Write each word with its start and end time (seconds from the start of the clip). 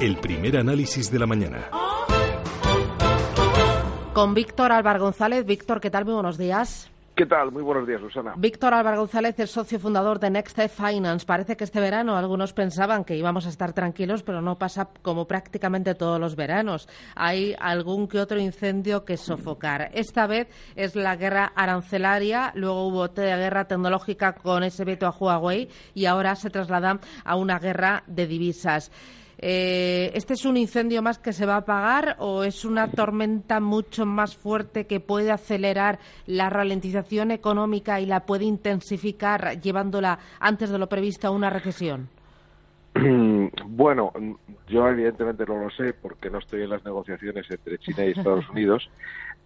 El 0.00 0.16
primer 0.16 0.56
análisis 0.56 1.10
de 1.10 1.18
la 1.18 1.26
mañana. 1.26 1.68
Con 4.14 4.34
Víctor 4.34 4.72
Álvaro 4.72 5.00
González. 5.00 5.44
Víctor, 5.44 5.80
¿qué 5.80 5.90
tal? 5.90 6.06
Muy 6.06 6.14
buenos 6.14 6.38
días. 6.38 6.90
¿Qué 7.20 7.26
tal? 7.26 7.52
Muy 7.52 7.62
buenos 7.62 7.86
días, 7.86 8.00
Susana. 8.00 8.32
Víctor 8.38 8.72
Álvaro 8.72 9.00
González 9.00 9.38
es 9.40 9.50
socio 9.50 9.78
fundador 9.78 10.18
de 10.18 10.30
Next 10.30 10.58
Finance. 10.70 11.26
Parece 11.26 11.54
que 11.54 11.64
este 11.64 11.78
verano 11.78 12.16
algunos 12.16 12.54
pensaban 12.54 13.04
que 13.04 13.14
íbamos 13.14 13.44
a 13.44 13.50
estar 13.50 13.74
tranquilos, 13.74 14.22
pero 14.22 14.40
no 14.40 14.56
pasa 14.56 14.88
como 15.02 15.26
prácticamente 15.26 15.94
todos 15.94 16.18
los 16.18 16.34
veranos. 16.34 16.88
Hay 17.14 17.54
algún 17.60 18.08
que 18.08 18.20
otro 18.20 18.40
incendio 18.40 19.04
que 19.04 19.18
sofocar. 19.18 19.90
Esta 19.92 20.26
vez 20.26 20.48
es 20.76 20.96
la 20.96 21.14
guerra 21.16 21.52
arancelaria, 21.54 22.52
luego 22.54 22.86
hubo 22.88 23.06
guerra 23.14 23.66
tecnológica 23.66 24.32
con 24.36 24.62
ese 24.62 24.86
veto 24.86 25.06
a 25.06 25.10
Huawei 25.10 25.68
y 25.92 26.06
ahora 26.06 26.34
se 26.36 26.48
traslada 26.48 27.00
a 27.22 27.36
una 27.36 27.58
guerra 27.58 28.02
de 28.06 28.26
divisas. 28.26 28.90
Eh, 29.42 30.10
¿Este 30.12 30.34
es 30.34 30.44
un 30.44 30.58
incendio 30.58 31.00
más 31.00 31.18
que 31.18 31.32
se 31.32 31.46
va 31.46 31.54
a 31.54 31.58
apagar 31.58 32.16
o 32.18 32.44
es 32.44 32.66
una 32.66 32.90
tormenta 32.90 33.58
mucho 33.58 34.04
más 34.04 34.36
fuerte 34.36 34.86
que 34.86 35.00
puede 35.00 35.30
acelerar 35.30 35.98
la 36.26 36.50
ralentización 36.50 37.30
económica 37.30 38.00
y 38.00 38.06
la 38.06 38.26
puede 38.26 38.44
intensificar 38.44 39.58
llevándola 39.58 40.18
antes 40.40 40.68
de 40.68 40.78
lo 40.78 40.90
previsto 40.90 41.26
a 41.26 41.30
una 41.30 41.48
recesión? 41.48 42.08
Bueno, 43.66 44.12
yo 44.68 44.86
evidentemente 44.88 45.46
no 45.46 45.56
lo 45.56 45.70
sé 45.70 45.94
porque 45.94 46.28
no 46.28 46.38
estoy 46.38 46.62
en 46.62 46.70
las 46.70 46.84
negociaciones 46.84 47.50
entre 47.50 47.78
China 47.78 48.04
y 48.04 48.10
Estados 48.10 48.48
Unidos, 48.50 48.90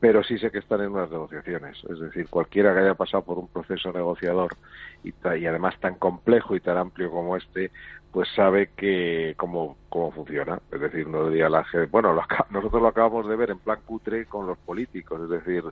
pero 0.01 0.25
sí 0.25 0.39
sé 0.39 0.51
que 0.51 0.59
están 0.59 0.81
en 0.81 0.91
unas 0.91 1.11
negociaciones. 1.11 1.79
Es 1.89 2.01
decir, 2.01 2.29
cualquiera 2.29 2.75
que 2.75 2.81
haya 2.81 2.95
pasado 2.95 3.23
por 3.23 3.39
un 3.39 3.47
proceso 3.47 3.93
negociador 3.93 4.57
y, 5.05 5.11
y 5.11 5.47
además 5.47 5.79
tan 5.79 5.95
complejo 5.95 6.57
y 6.57 6.61
tan 6.61 6.79
amplio 6.79 7.11
como 7.11 7.37
este, 7.37 7.71
pues 8.15 8.29
sabe 8.37 8.71
que 8.77 9.35
cómo, 9.37 9.77
cómo 9.89 10.13
funciona. 10.13 10.61
Es 10.71 10.81
decir, 10.81 11.09
no 11.09 11.29
diría 11.29 11.49
la 11.49 11.65
gente, 11.65 11.89
bueno, 11.91 12.15
nosotros 12.51 12.81
lo 12.81 12.87
acabamos 12.87 13.29
de 13.29 13.35
ver 13.35 13.51
en 13.51 13.59
plan 13.59 13.81
cutre 13.85 14.27
con 14.27 14.47
los 14.47 14.57
políticos, 14.59 15.21
es 15.23 15.31
decir, 15.31 15.65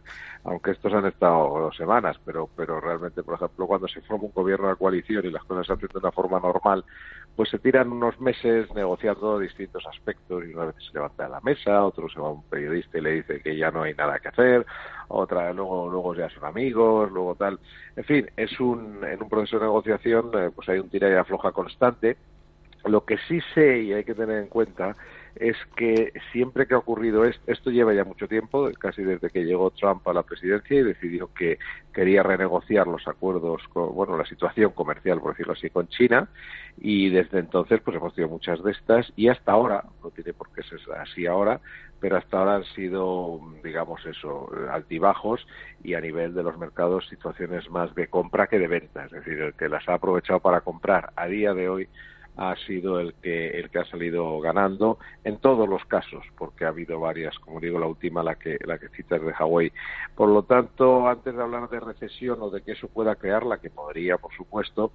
aunque 0.43 0.73
estos 0.73 0.93
han 0.93 1.07
estado 1.07 1.71
semanas, 1.71 2.17
pero, 2.25 2.51
pero 2.57 2.81
realmente, 2.81 3.23
por 3.23 3.37
ejemplo, 3.37 3.69
cuando 3.69 3.87
se 3.87 4.01
forma 4.01 4.25
un 4.25 4.33
gobierno 4.33 4.69
de 4.69 4.75
coalición 4.75 5.25
y 5.25 5.31
las 5.31 5.45
cosas 5.45 5.69
se 5.69 5.73
hacen 5.75 5.89
de 5.93 6.01
una 6.01 6.11
forma 6.11 6.41
normal, 6.41 6.85
pues 7.37 7.49
se 7.49 7.61
tiran 7.61 7.93
unos 7.93 8.21
meses 8.21 8.69
negociando 8.75 9.39
distintos 9.39 9.87
aspectos 9.87 10.43
y 10.45 10.53
una 10.53 10.65
vez 10.65 10.75
se 10.85 10.95
levanta 10.95 11.23
de 11.23 11.31
la 11.31 11.41
mesa, 11.43 11.85
otro 11.85 12.09
se 12.09 12.19
va 12.19 12.27
a 12.27 12.33
un 12.33 12.43
periodista 12.43 12.99
y 12.99 13.03
le 13.03 13.13
dice 13.13 13.41
que 13.41 13.57
ya 13.57 13.71
no 13.71 13.83
hay 13.83 13.95
nada 13.95 14.19
que 14.19 14.29
hacer, 14.29 14.67
otra 15.07 15.53
luego 15.53 15.89
luego 15.89 16.15
ya 16.17 16.29
son 16.31 16.45
amigos, 16.45 17.09
luego 17.13 17.37
tal. 17.37 17.61
En 17.95 18.05
fin, 18.05 18.29
es 18.37 18.59
un 18.59 19.05
en 19.05 19.23
un 19.23 19.29
proceso 19.29 19.61
de 19.61 19.67
negociación 19.67 20.31
eh, 20.35 20.51
pues 20.53 20.69
hay 20.69 20.81
un 20.81 20.91
tira 20.91 21.09
y 21.09 21.15
afloja 21.15 21.53
constante 21.53 22.17
lo 22.85 23.05
que 23.05 23.19
sí 23.29 23.41
sé 23.55 23.83
y 23.83 23.93
hay 23.93 24.05
que 24.05 24.15
tener 24.15 24.39
en 24.39 24.49
cuenta 24.49 24.97
es 25.37 25.57
que 25.77 26.13
siempre 26.31 26.67
que 26.67 26.75
ha 26.75 26.79
ocurrido 26.79 27.25
esto, 27.25 27.43
esto 27.51 27.71
lleva 27.71 27.95
ya 27.95 28.05
mucho 28.05 28.29
tiempo, 28.29 28.69
casi 28.79 29.03
desde 29.03 29.31
que 29.31 29.45
llegó 29.45 29.71
Trump 29.71 30.07
a 30.07 30.13
la 30.13 30.23
presidencia 30.23 30.79
y 30.79 30.83
decidió 30.83 31.33
que 31.33 31.59
quería 31.93 32.23
renegociar 32.23 32.87
los 32.87 33.07
acuerdos, 33.09 33.63
con, 33.73 33.95
bueno, 33.95 34.17
la 34.17 34.27
situación 34.27 34.73
comercial, 34.73 35.21
por 35.21 35.33
decirlo 35.33 35.55
así, 35.55 35.71
con 35.71 35.89
China, 35.89 36.29
y 36.79 37.09
desde 37.09 37.39
entonces 37.39 37.81
pues 37.83 37.97
hemos 37.97 38.15
tenido 38.15 38.33
muchas 38.33 38.63
de 38.63 38.73
estas 38.73 39.11
y 39.17 39.29
hasta 39.29 39.53
ahora, 39.53 39.85
no 40.03 40.11
tiene 40.11 40.33
por 40.33 40.53
qué 40.53 40.63
ser 40.63 40.81
así 40.99 41.27
ahora, 41.27 41.61
pero 41.99 42.17
hasta 42.17 42.39
ahora 42.39 42.57
han 42.57 42.65
sido, 42.65 43.41
digamos 43.63 44.05
eso, 44.05 44.51
altibajos 44.71 45.47
y 45.85 45.95
a 45.95 46.01
nivel 46.01 46.35
de 46.35 46.43
los 46.43 46.59
mercados 46.59 47.09
situaciones 47.09 47.71
más 47.71 47.95
de 47.95 48.09
compra 48.09 48.49
que 48.49 48.59
de 48.59 48.67
venta, 48.67 49.05
es 49.05 49.13
decir, 49.13 49.41
el 49.41 49.55
que 49.55 49.69
las 49.69 49.89
ha 49.89 49.95
aprovechado 49.95 50.41
para 50.41 50.61
comprar 50.61 51.13
a 51.17 51.27
día 51.27 51.55
de 51.55 51.69
hoy 51.69 51.89
ha 52.37 52.57
sido 52.67 52.99
el 52.99 53.15
que 53.15 53.51
el 53.51 53.71
que 53.71 53.79
ha 53.81 53.85
salido 53.85 54.41
ganando 54.41 54.99
en 55.25 55.39
todos 55.39 55.69
los 55.69 55.85
casos 55.85 56.25
porque 56.37 56.65
ha 56.65 56.69
habido 56.69 56.99
varias 56.99 57.39
como 57.39 57.61
digo 57.61 57.79
la 57.79 57.87
última 57.87 58.23
la 58.23 58.37
que 58.37 58.59
la 58.65 58.79
que 58.79 58.89
citas 58.89 59.23
de 59.23 59.33
Hawái. 59.33 59.73
Por 60.15 60.29
lo 60.31 60.43
tanto 60.45 61.07
antes 61.09 61.35
de 61.35 61.43
hablar 61.43 61.69
de 61.69 61.81
recesión 61.81 62.41
o 62.41 62.51
de 62.51 62.63
que 62.63 62.73
eso 62.73 62.89
pueda 62.89 63.17
crear 63.17 63.45
la 63.45 63.59
que 63.59 63.71
podría 63.71 64.17
por 64.19 64.33
supuesto 64.35 64.93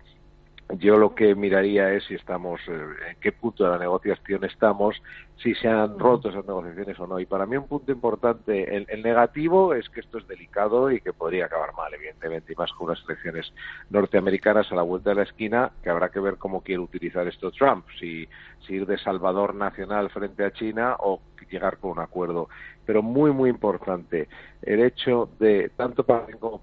yo 0.69 0.97
lo 0.97 1.15
que 1.15 1.33
miraría 1.33 1.93
es 1.93 2.03
si 2.05 2.15
estamos, 2.15 2.59
eh, 2.67 2.85
en 3.09 3.19
qué 3.21 3.31
punto 3.31 3.63
de 3.63 3.69
la 3.69 3.77
negociación 3.77 4.43
estamos, 4.43 5.01
si 5.37 5.55
se 5.55 5.67
han 5.67 5.97
roto 5.97 6.29
esas 6.29 6.45
negociaciones 6.45 6.99
o 6.99 7.07
no. 7.07 7.19
Y 7.19 7.25
para 7.25 7.45
mí 7.45 7.55
un 7.55 7.67
punto 7.67 7.91
importante, 7.91 8.75
el, 8.75 9.01
negativo 9.01 9.73
es 9.73 9.87
que 9.89 10.01
esto 10.01 10.17
es 10.17 10.27
delicado 10.27 10.91
y 10.91 10.99
que 10.99 11.13
podría 11.13 11.45
acabar 11.45 11.73
mal, 11.73 11.93
evidentemente, 11.93 12.51
y 12.51 12.55
más 12.55 12.71
con 12.73 12.87
unas 12.87 13.01
elecciones 13.05 13.53
norteamericanas 13.89 14.69
a 14.71 14.75
la 14.75 14.81
vuelta 14.81 15.11
de 15.11 15.15
la 15.17 15.23
esquina, 15.23 15.71
que 15.81 15.89
habrá 15.89 16.09
que 16.09 16.19
ver 16.19 16.37
cómo 16.37 16.61
quiere 16.61 16.81
utilizar 16.81 17.27
esto 17.27 17.51
Trump, 17.51 17.85
si, 17.99 18.27
si 18.65 18.73
ir 18.73 18.85
de 18.85 18.97
salvador 18.97 19.55
nacional 19.55 20.09
frente 20.09 20.43
a 20.43 20.51
China 20.51 20.97
o 20.99 21.21
llegar 21.49 21.77
con 21.77 21.91
un 21.91 21.99
acuerdo. 21.99 22.49
Pero 22.85 23.01
muy, 23.01 23.31
muy 23.31 23.49
importante, 23.49 24.27
el 24.61 24.81
hecho 24.81 25.29
de, 25.39 25.69
tanto 25.77 26.03
para 26.03 26.25
como 26.37 26.61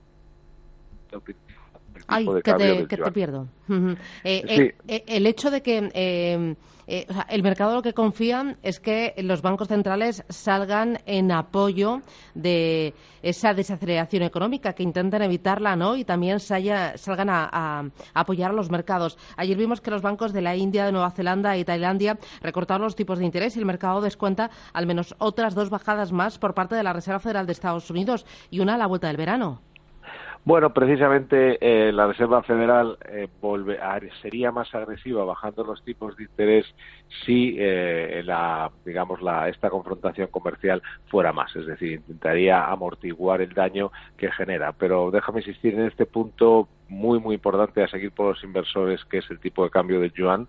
Ay, 2.07 2.27
que, 2.43 2.53
te, 2.87 3.13
pierdo. 3.13 3.49
Eh, 3.69 4.43
eh, 4.47 4.75
eh, 4.89 5.05
el 5.07 5.27
hecho 5.27 5.51
de 5.51 5.63
que 5.63 6.57
el 6.87 7.43
mercado 7.43 7.75
lo 7.75 7.83
que 7.83 7.95
confía 7.95 8.57
es 8.63 8.79
que 8.79 9.15
los 9.19 9.41
bancos 9.41 9.69
centrales 9.69 10.25
salgan 10.29 10.99
en 11.07 11.33
apoyo 11.33 12.03
de 12.35 12.95
esa 13.23 13.55
desaceleración 13.55 14.23
económica, 14.23 14.75
que 14.75 14.83
intenten 14.83 15.23
evitarla, 15.23 15.77
¿no? 15.77 15.97
Y 15.97 16.05
también 16.05 16.41
salgan 16.41 17.31
a, 17.31 17.91
apoyar 18.13 18.51
a 18.51 18.55
los 18.55 18.71
mercados. 18.71 19.17
Ayer 19.37 19.57
vimos 19.57 19.81
que 19.81 19.91
los 19.91 20.03
bancos 20.03 20.33
de 20.33 20.43
la 20.43 20.57
India, 20.57 20.85
de 20.85 20.93
Nueva 20.93 21.11
Zelanda 21.11 21.57
y 21.57 21.65
Tailandia 21.65 22.19
recortaron 22.43 22.85
los 22.85 22.97
tipos 22.97 23.19
de 23.19 23.25
interés 23.25 23.57
y 23.57 23.61
el 23.61 23.67
mercado 23.67 24.03
descuenta 24.03 24.51
al 24.73 24.87
menos 24.87 25.15
otras 25.19 25.55
dos 25.55 25.71
bajadas 25.71 26.13
más 26.13 26.39
por 26.39 26.55
parte 26.55 26.75
de 26.75 26.83
la 26.83 26.93
Reserva 26.93 27.21
Federal 27.21 27.47
de 27.47 27.53
Estados 27.53 27.89
Unidos 27.91 28.27
y 28.51 28.61
una 28.61 28.75
a 28.75 28.79
la 28.79 28.87
vuelta 28.87 29.07
del 29.07 29.17
verano. 29.17 29.63
Bueno, 30.47 30.75
precisamente 30.75 31.57
eh, 31.59 31.91
la 31.91 32.07
Reserva 32.07 32.43
Federal 32.43 32.99
eh, 33.09 33.29
sería 34.21 34.53
más 34.53 34.75
agresiva 34.75 35.25
bajando 35.25 35.65
los 35.65 35.83
tipos 35.83 36.15
de 36.19 36.25
interés 36.25 36.67
si 37.25 37.57
eh, 37.59 38.23
la, 38.27 38.71
digamos, 38.85 39.23
la, 39.23 39.49
esta 39.49 39.71
confrontación 39.71 40.27
comercial 40.27 40.83
fuera 41.07 41.33
más, 41.33 41.57
es 41.57 41.65
decir, 41.65 41.93
intentaría 41.93 42.67
amortiguar 42.67 43.41
el 43.41 43.55
daño 43.55 43.91
que 44.19 44.31
genera. 44.33 44.73
Pero 44.73 45.11
déjame 45.11 45.41
insistir 45.41 45.75
en 45.77 45.87
este 45.87 46.05
punto 46.05 46.69
muy, 46.89 47.19
muy 47.21 47.37
importante 47.37 47.83
a 47.83 47.89
seguir 47.89 48.13
por 48.13 48.29
los 48.29 48.45
inversores, 48.45 49.05
que 49.07 49.19
es 49.19 49.31
el 49.31 49.41
tipo 49.41 49.65
de 49.65 49.71
cambio 49.71 50.01
del 50.01 50.13
yuan. 50.13 50.49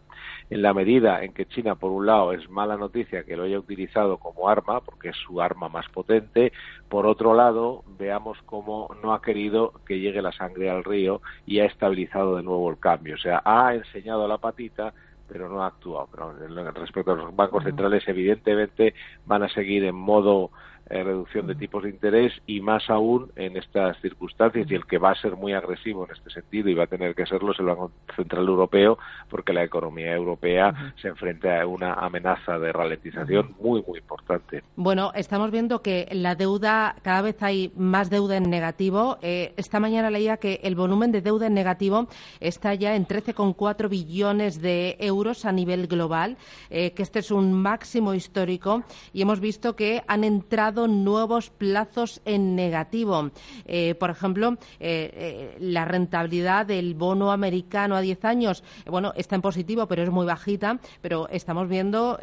En 0.49 0.61
la 0.61 0.73
medida 0.73 1.23
en 1.23 1.33
que 1.33 1.45
China, 1.45 1.75
por 1.75 1.91
un 1.91 2.05
lado, 2.05 2.33
es 2.33 2.49
mala 2.49 2.77
noticia 2.77 3.23
que 3.23 3.35
lo 3.35 3.43
haya 3.43 3.59
utilizado 3.59 4.17
como 4.17 4.49
arma, 4.49 4.81
porque 4.81 5.09
es 5.09 5.15
su 5.17 5.41
arma 5.41 5.69
más 5.69 5.87
potente, 5.89 6.51
por 6.89 7.05
otro 7.05 7.33
lado, 7.33 7.83
veamos 7.97 8.37
cómo 8.45 8.95
no 9.01 9.13
ha 9.13 9.21
querido 9.21 9.73
que 9.85 9.99
llegue 9.99 10.21
la 10.21 10.31
sangre 10.31 10.69
al 10.69 10.83
río 10.83 11.21
y 11.45 11.59
ha 11.59 11.65
estabilizado 11.65 12.35
de 12.35 12.43
nuevo 12.43 12.69
el 12.69 12.79
cambio. 12.79 13.15
O 13.15 13.19
sea, 13.19 13.41
ha 13.43 13.73
enseñado 13.73 14.27
la 14.27 14.37
patita 14.37 14.93
pero 15.27 15.49
no 15.49 15.63
ha 15.63 15.67
actuado. 15.67 16.07
Pero 16.11 16.71
respecto 16.73 17.11
a 17.11 17.15
los 17.15 17.35
bancos 17.35 17.63
centrales, 17.63 18.07
evidentemente 18.07 18.93
van 19.25 19.43
a 19.43 19.49
seguir 19.49 19.83
en 19.83 19.95
modo 19.95 20.51
eh, 20.89 21.03
reducción 21.03 21.47
de 21.47 21.55
tipos 21.55 21.83
de 21.83 21.89
interés 21.89 22.31
y 22.45 22.61
más 22.61 22.89
aún 22.89 23.31
en 23.35 23.57
estas 23.57 23.99
circunstancias 24.01 24.69
y 24.69 24.75
el 24.75 24.85
que 24.85 24.99
va 24.99 25.11
a 25.11 25.15
ser 25.15 25.35
muy 25.35 25.53
agresivo 25.53 26.05
en 26.05 26.11
este 26.11 26.29
sentido 26.29 26.69
y 26.69 26.75
va 26.75 26.83
a 26.83 26.87
tener 26.87 27.15
que 27.15 27.25
serlo 27.25 27.53
es 27.53 27.59
el 27.59 27.65
Banco 27.65 27.91
Central 28.15 28.47
Europeo 28.47 28.99
porque 29.27 29.51
la 29.51 29.63
economía 29.63 30.13
europea 30.13 30.93
se 31.01 31.07
enfrenta 31.07 31.59
a 31.59 31.65
una 31.65 31.93
amenaza 31.93 32.59
de 32.59 32.71
ralentización 32.71 33.55
muy 33.59 33.83
muy 33.87 33.97
importante. 33.97 34.63
Bueno, 34.75 35.11
estamos 35.15 35.49
viendo 35.49 35.81
que 35.81 36.07
la 36.11 36.35
deuda 36.35 36.95
cada 37.01 37.23
vez 37.23 37.41
hay 37.41 37.71
más 37.75 38.11
deuda 38.11 38.37
en 38.37 38.49
negativo. 38.49 39.17
Eh, 39.23 39.53
esta 39.57 39.79
mañana 39.79 40.11
leía 40.11 40.37
que 40.37 40.59
el 40.63 40.75
volumen 40.75 41.11
de 41.11 41.21
deuda 41.21 41.47
en 41.47 41.55
negativo 41.55 42.07
está 42.39 42.75
ya 42.75 42.95
en 42.95 43.07
13,4 43.07 43.89
billones 43.89 44.61
de 44.61 44.97
euros 44.99 45.45
a 45.45 45.51
nivel 45.51 45.87
global, 45.87 46.37
eh, 46.69 46.91
que 46.91 47.01
este 47.01 47.19
es 47.19 47.31
un 47.31 47.53
máximo 47.53 48.13
histórico 48.13 48.83
y 49.13 49.23
hemos 49.23 49.39
visto 49.39 49.75
que 49.75 50.03
han 50.07 50.23
entrado 50.23 50.74
nuevos 50.75 51.49
plazos 51.49 52.21
en 52.25 52.55
negativo. 52.55 53.31
Eh, 53.65 53.95
por 53.95 54.09
ejemplo, 54.09 54.57
eh, 54.79 55.11
eh, 55.13 55.57
la 55.59 55.85
rentabilidad 55.85 56.65
del 56.65 56.93
bono 56.93 57.31
americano 57.31 57.95
a 57.95 58.01
10 58.01 58.25
años, 58.25 58.63
bueno, 58.85 59.13
está 59.15 59.35
en 59.35 59.41
positivo, 59.41 59.87
pero 59.87 60.03
es 60.03 60.11
muy 60.11 60.25
bajita. 60.25 60.79
Pero 61.01 61.29
estamos 61.29 61.69
viendo, 61.69 62.19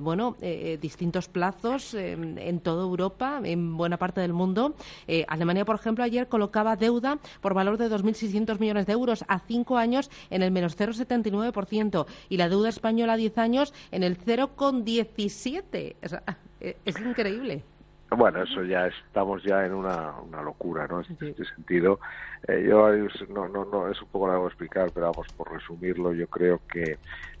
bueno, 0.00 0.36
distintos 0.80 1.28
plazos 1.28 1.94
en 1.94 2.60
toda 2.60 2.82
Europa, 2.82 3.40
en 3.42 3.76
buena 3.76 3.96
parte 3.96 4.20
del 4.20 4.32
mundo. 4.32 4.74
Alemania, 5.28 5.64
por 5.64 5.76
ejemplo, 5.76 6.04
ayer 6.04 6.28
colocaba 6.28 6.76
deuda 6.76 7.18
por 7.40 7.54
valor 7.54 7.78
de 7.78 7.90
2.600 7.90 8.58
millones 8.58 8.86
de 8.86 8.92
euros 8.92 9.24
a 9.28 9.40
5 9.40 9.76
años 9.76 10.10
en 10.30 10.42
el 10.42 10.50
menos 10.50 10.76
0,79% 10.76 12.06
y 12.28 12.36
la 12.36 12.48
deuda 12.48 12.68
española 12.68 13.14
a 13.14 13.16
10 13.16 13.38
años 13.38 13.72
en 13.90 14.02
el 14.02 14.18
0,17%. 14.18 16.36
Es 16.84 17.00
increíble. 17.00 17.64
Bueno, 18.10 18.42
eso 18.42 18.62
ya 18.62 18.86
estamos 18.86 19.42
ya 19.42 19.66
en 19.66 19.74
una, 19.74 20.12
una 20.20 20.40
locura, 20.40 20.86
¿no? 20.86 21.00
En 21.00 21.16
este 21.28 21.44
sentido, 21.56 21.98
eh, 22.46 22.64
yo 22.68 22.88
no, 23.28 23.48
no, 23.48 23.64
no, 23.64 23.90
es 23.90 24.00
un 24.00 24.08
poco 24.08 24.28
largo 24.28 24.46
explicar, 24.46 24.92
pero 24.94 25.06
vamos, 25.06 25.26
por 25.36 25.52
resumirlo, 25.52 26.12
yo 26.12 26.28
creo 26.28 26.60
que 26.72 26.98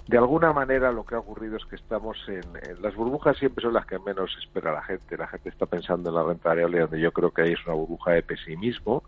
de 0.08 0.18
alguna 0.18 0.52
manera 0.52 0.92
lo 0.92 1.04
que 1.04 1.16
ha 1.16 1.18
ocurrido 1.18 1.56
es 1.56 1.64
que 1.64 1.74
estamos 1.74 2.16
en, 2.28 2.42
las 2.80 2.94
burbujas 2.94 3.36
siempre 3.38 3.62
son 3.62 3.74
las 3.74 3.86
que 3.86 3.98
menos 3.98 4.36
espera 4.40 4.72
la 4.72 4.82
gente. 4.82 5.16
La 5.16 5.26
gente 5.26 5.48
está 5.48 5.66
pensando 5.66 6.10
en 6.10 6.14
la 6.14 6.22
renta 6.22 6.50
variable 6.50 6.80
donde 6.80 7.00
yo 7.00 7.10
creo 7.10 7.32
que 7.32 7.42
hay 7.42 7.52
es 7.54 7.66
una 7.66 7.74
burbuja 7.74 8.12
de 8.12 8.22
pesimismo 8.22 9.02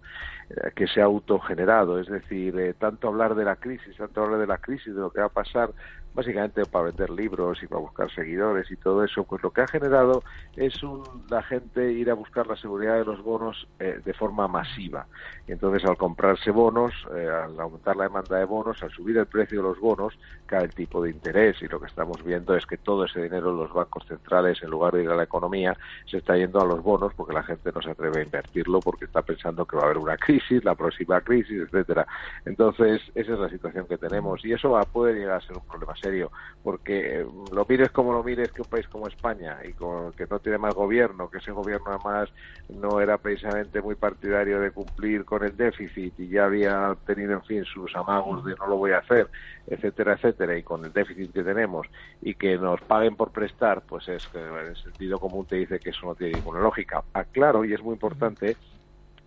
eh, 0.51 0.73
que 0.75 0.89
se 0.89 1.01
ha 1.01 1.05
autogenerado. 1.05 2.01
Es 2.01 2.09
decir, 2.09 2.59
eh, 2.59 2.75
tanto 2.75 3.07
hablar 3.07 3.37
de 3.37 3.45
la 3.45 3.55
crisis, 3.55 3.97
tanto 3.97 4.25
hablar 4.25 4.41
de 4.41 4.49
la 4.49 4.59
crisis, 4.59 4.93
de 4.93 5.01
lo 5.01 5.11
que 5.11 5.21
va 5.21 5.27
a 5.27 5.29
pasar, 5.29 5.71
básicamente 6.15 6.65
para 6.65 6.87
vender 6.87 7.11
libros 7.11 7.63
y 7.63 7.69
para 7.69 7.81
buscar 7.81 8.13
seguidores 8.13 8.69
y 8.73 8.77
todo 8.77 9.05
eso, 9.05 9.23
pues 9.23 9.41
lo 9.41 9.53
que 9.53 9.61
ha 9.61 9.69
generado 9.69 10.25
es 10.57 10.83
un, 10.83 11.05
la 11.31 11.45
gente 11.45 11.93
ir 11.93 12.11
a 12.11 12.15
buscar 12.15 12.49
la 12.49 12.57
seguridad 12.57 12.99
de 12.99 13.05
los 13.05 13.23
bonos 13.23 13.69
eh, 13.79 14.01
de 14.05 14.15
forma 14.15 14.49
masiva. 14.49 15.07
Y 15.47 15.53
entonces 15.53 15.89
al 15.89 15.97
comprarse 15.97 16.51
bonos, 16.51 16.93
al 17.13 17.61
aumentar 17.61 17.95
la 17.95 18.05
demanda 18.05 18.37
de 18.37 18.45
bonos, 18.47 18.83
al 18.83 18.91
subir 18.91 19.17
el 19.17 19.27
precio 19.27 19.63
de 19.63 19.69
los 19.69 19.79
bonos, 19.79 20.19
cae 20.47 20.65
de 20.89 21.11
interés 21.11 21.61
y 21.61 21.69
lo 21.69 21.79
que 21.79 21.87
estamos 21.87 22.25
viendo 22.25 22.57
es 22.57 22.67
que 22.67 22.79
todo 22.79 23.05
ese 23.05 23.23
dinero 23.23 23.51
en 23.51 23.59
los 23.59 23.73
bancos 23.73 24.05
centrales, 24.07 24.63
en 24.63 24.71
lugar 24.71 24.95
de 24.95 25.05
ir 25.05 25.11
a 25.11 25.15
la 25.15 25.25
economía, 25.25 25.77
se 26.11 26.19
está 26.19 26.37
yendo 26.37 26.61
a 26.61 26.65
los 26.65 26.83
bonos 26.83 27.13
porque 27.15 27.35
la 27.35 27.43
gente 27.43 27.71
no 27.73 27.83
se 27.83 27.91
atreve 27.91 28.21
a 28.21 28.25
invertirlo 28.25 28.81
porque 28.81 29.05
está 29.05 29.23
pensando 29.23 29.67
que 29.67 29.77
va 29.77 29.83
a 29.83 29.85
haber 29.87 29.99
una 29.99 30.17
crisis, 30.19 30.65
la 30.65 30.75
próxima 30.75 31.21
crisis, 31.21 31.61
etcétera. 31.61 32.07
Entonces, 32.45 33.03
esa 33.15 33.35
es 33.35 33.39
la 33.39 33.51
situación 33.51 33.87
que 33.87 33.99
tenemos 33.99 34.45
y 34.45 34.53
eso 34.53 34.71
va, 34.71 34.83
puede 34.83 35.15
llegar 35.15 35.37
a 35.37 35.47
ser 35.47 35.57
un 35.57 35.67
problema 35.67 35.95
serio 35.97 36.33
porque 36.63 37.21
eh, 37.21 37.27
lo 37.53 37.67
mires 37.69 37.91
como 37.91 38.13
lo 38.13 38.25
mires 38.25 38.51
que 38.51 38.63
un 38.63 38.69
país 38.69 38.89
como 38.89 39.07
España 39.07 39.59
y 39.69 39.73
con, 39.75 40.13
que 40.13 40.27
no 40.27 40.39
tiene 40.39 40.59
más 40.59 40.75
gobierno, 40.75 41.31
que 41.31 41.39
ese 41.39 41.53
gobierno 41.53 41.87
además 41.89 42.31
no 42.69 43.01
era 43.01 43.19
precisamente 43.19 43.81
muy 43.81 43.95
partidario 43.95 44.61
de 44.61 44.71
cumplir 44.71 45.25
con 45.25 45.45
el 45.45 45.57
déficit 45.57 46.19
y 46.19 46.29
ya 46.29 46.45
había 46.45 46.97
tenido, 47.07 47.33
en 47.33 47.43
fin, 47.43 47.65
sus 47.65 47.95
amagos 47.97 48.45
de 48.45 48.55
no 48.57 48.67
lo 48.67 48.77
voy 48.77 48.93
a 48.93 48.99
hacer, 48.99 49.29
etcétera, 49.67 50.15
etcétera, 50.15 50.57
y 50.57 50.63
con 50.63 50.78
el 50.85 50.93
déficit 50.93 51.33
que 51.33 51.43
tenemos 51.43 51.87
y 52.21 52.35
que 52.35 52.57
nos 52.57 52.81
paguen 52.83 53.17
por 53.17 53.33
prestar, 53.33 53.83
pues 53.87 54.09
es 54.09 54.27
que 54.29 54.39
en 54.39 54.55
el 54.55 54.77
sentido 54.77 55.19
común 55.19 55.47
te 55.47 55.57
dice 55.57 55.81
que 55.81 55.91
eso 55.91 56.07
no 56.07 56.15
tiene 56.15 56.35
ninguna 56.35 56.61
lógica. 56.61 57.05
Aclaro, 57.13 57.65
y 57.65 57.73
es 57.73 57.83
muy 57.83 57.95
importante, 57.95 58.57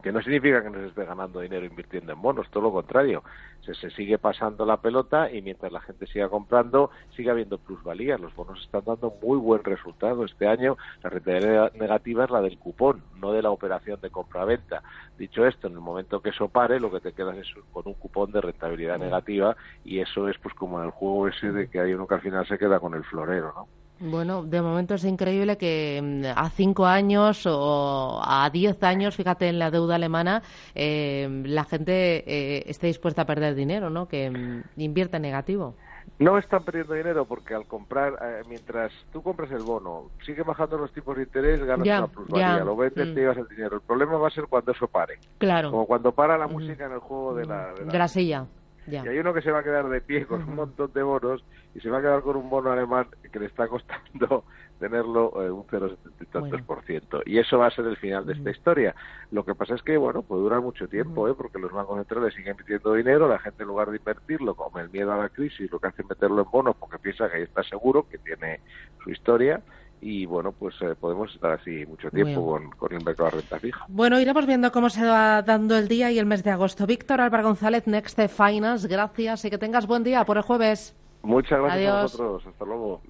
que 0.02 0.12
no 0.12 0.22
significa 0.22 0.64
que 0.64 0.70
nos 0.70 0.84
esté 0.84 1.06
ganando 1.06 1.40
dinero 1.40 1.66
invirtiendo 1.66 2.14
en 2.14 2.22
bonos, 2.22 2.50
todo 2.50 2.64
lo 2.64 2.72
contrario. 2.72 3.24
Se, 3.66 3.76
se, 3.76 3.92
sigue 3.92 4.18
pasando 4.18 4.66
la 4.66 4.78
pelota 4.78 5.32
y 5.32 5.42
mientras 5.42 5.72
la 5.72 5.82
gente 5.82 6.08
siga 6.08 6.30
comprando, 6.30 6.90
sigue 7.16 7.30
habiendo 7.30 7.58
plusvalía. 7.58 8.18
Los 8.18 8.36
bonos 8.36 8.60
están 8.62 8.84
dando 8.86 9.14
muy 9.22 9.38
buen 9.38 9.64
resultado. 9.64 10.26
Este 10.26 10.48
año 10.48 10.78
la 11.04 11.10
rentabilidad 11.10 11.74
negativa 11.74 12.26
es 12.26 12.32
la 12.32 12.42
del 12.42 12.58
cupón, 12.58 13.04
no 13.20 13.32
de 13.32 13.42
la 13.42 13.52
operación 13.52 14.00
de 14.02 14.10
compra-venta. 14.10 14.82
Dicho 15.18 15.46
esto, 15.46 15.68
en 15.68 15.74
el 15.74 15.80
momento 15.80 16.22
que 16.22 16.30
eso 16.30 16.50
pare, 16.50 16.80
lo 16.80 16.92
que 16.92 17.00
te 17.00 17.14
quedas 17.14 17.38
es 17.38 17.48
con 17.72 17.88
un 17.88 17.94
cupón 17.94 18.32
de 18.32 18.42
rentabilidad 18.42 18.98
negativa 18.98 19.56
y 19.84 20.00
eso 20.00 20.28
es 20.28 20.38
pues 20.40 20.56
como 20.56 20.80
en 20.80 20.86
el 20.86 20.92
juego 20.92 21.28
ese 21.28 21.52
de 21.52 21.70
que 21.70 21.80
hay 21.80 21.94
uno 21.94 22.08
que 22.08 22.16
al 22.16 22.22
final 22.22 22.48
se 22.48 22.58
queda 22.58 22.80
con 22.80 22.96
el 22.96 23.04
florero, 23.04 23.54
¿no? 23.56 23.81
Bueno, 24.02 24.44
de 24.44 24.62
momento 24.62 24.96
es 24.96 25.06
increíble 25.06 25.58
que 25.58 26.00
mm, 26.02 26.38
a 26.38 26.50
cinco 26.50 26.86
años 26.86 27.46
o 27.46 28.20
a 28.24 28.50
diez 28.50 28.82
años, 28.84 29.16
fíjate 29.16 29.48
en 29.48 29.60
la 29.60 29.70
deuda 29.70 29.96
alemana, 29.96 30.42
eh, 30.74 31.44
la 31.46 31.64
gente 31.66 32.24
eh, 32.26 32.64
esté 32.66 32.88
dispuesta 32.88 33.22
a 33.22 33.26
perder 33.26 33.54
dinero, 33.54 33.92
¿no? 33.92 34.08
Que 34.08 34.32
mm, 34.32 34.64
invierte 34.78 35.18
en 35.18 35.24
negativo. 35.24 35.76
No 36.18 36.38
están 36.38 36.64
perdiendo 36.64 36.94
dinero 36.94 37.26
porque 37.26 37.54
al 37.54 37.66
comprar, 37.66 38.14
eh, 38.22 38.42
mientras 38.50 38.92
tú 39.12 39.22
compras 39.22 39.52
el 39.52 39.64
bono, 39.64 40.10
sigue 40.26 40.42
bajando 40.44 40.78
los 40.78 40.92
tipos 40.92 41.16
de 41.18 41.24
interés, 41.24 41.64
ganas 41.64 41.88
una 41.88 42.08
plusvalía, 42.08 42.64
lo 42.64 42.76
vendes, 42.76 43.08
mm. 43.08 43.14
te 43.14 43.20
llevas 43.22 43.38
el 43.38 43.48
dinero. 43.48 43.76
El 43.76 43.82
problema 43.82 44.18
va 44.18 44.28
a 44.28 44.32
ser 44.32 44.46
cuando 44.46 44.72
eso 44.72 44.88
pare. 44.88 45.20
Claro. 45.38 45.72
Como 45.72 45.86
cuando 45.86 46.12
para 46.12 46.38
la 46.38 46.48
música 46.48 46.86
en 46.86 46.94
el 46.94 47.00
juego 47.00 47.36
de 47.36 47.46
la... 47.46 47.74
De 47.74 47.98
la, 47.98 48.08
silla. 48.08 48.46
Y 48.92 49.08
hay 49.08 49.18
uno 49.20 49.34
que 49.34 49.42
se 49.42 49.52
va 49.52 49.60
a 49.60 49.64
quedar 49.64 49.88
de 49.88 50.02
pie 50.02 50.26
con 50.26 50.44
un 50.44 50.56
montón 50.56 50.92
de 50.94 51.02
bonos 51.02 51.44
y 51.74 51.80
se 51.80 51.90
va 51.90 52.00
a 52.00 52.02
quedar 52.02 52.22
con 52.22 52.36
un 52.36 52.50
bono 52.50 52.72
alemán 52.72 53.08
que 53.32 53.40
le 53.40 53.46
está 53.46 53.68
costando 53.68 54.44
tenerlo 54.80 55.32
eh, 55.42 55.50
un 55.50 55.66
0,70 55.66 56.66
por 56.66 56.84
ciento. 56.84 57.22
Y 57.26 57.38
eso 57.38 57.58
va 57.58 57.68
a 57.68 57.72
ser 57.72 57.86
el 57.86 57.96
final 57.98 58.26
de 58.26 58.34
esta 58.34 58.52
historia. 58.52 58.96
Lo 59.32 59.46
que 59.46 59.56
pasa 59.56 59.76
es 59.76 59.82
que, 59.84 59.96
bueno, 59.96 60.24
puede 60.24 60.42
durar 60.42 60.60
mucho 60.60 60.88
tiempo, 60.88 61.30
¿eh? 61.30 61.36
porque 61.36 61.60
los 61.60 61.72
bancos 61.72 61.98
centrales 61.98 62.34
siguen 62.34 62.58
metiendo 62.58 62.94
dinero, 62.94 63.28
la 63.28 63.40
gente 63.40 63.64
en 63.64 63.70
lugar 63.70 63.92
de 63.92 63.98
invertirlo, 63.98 64.56
como 64.56 64.80
el 64.80 64.90
miedo 64.90 65.14
a 65.14 65.18
la 65.18 65.30
crisis, 65.30 65.72
lo 65.72 65.80
que 65.80 65.88
hace 65.88 66.02
es 66.02 66.10
meterlo 66.10 66.42
en 66.42 66.52
bonos 66.52 66.76
porque 66.76 66.98
piensa 66.98 67.30
que 67.30 67.38
ahí 67.38 67.44
está 67.44 67.64
seguro, 67.64 68.08
que 68.10 68.18
tiene 68.18 68.60
su 69.04 69.12
historia 69.12 69.62
y 70.02 70.26
bueno, 70.26 70.52
pues 70.52 70.76
eh, 70.82 70.96
podemos 71.00 71.34
estar 71.34 71.52
así 71.52 71.86
mucho 71.86 72.10
tiempo 72.10 72.46
con, 72.46 72.72
con 72.72 72.90
la 72.92 73.30
renta 73.30 73.60
fija. 73.60 73.86
Bueno, 73.88 74.20
iremos 74.20 74.48
viendo 74.48 74.72
cómo 74.72 74.90
se 74.90 75.06
va 75.06 75.44
dando 75.44 75.78
el 75.78 75.88
día 75.88 76.12
y 76.12 76.18
el 76.18 76.26
mes 76.26 76.44
de 76.44 76.50
agosto. 76.50 76.88
Víctor 76.88 77.22
Álvaro 77.22 77.44
González, 77.44 77.86
Next 77.86 78.20
Finance, 78.30 78.88
gracias 78.88 79.46
y 79.46 79.50
que 79.52 79.60
tengas 79.60 79.86
buen 79.86 80.04
día 80.04 80.26
por 80.26 80.38
el 80.38 80.44
jueves. 80.44 80.96
Muchas 81.22 81.60
gracias 81.60 81.94
a 81.94 82.02
vosotros. 82.02 82.48
Hasta 82.48 82.66
luego. 82.66 83.02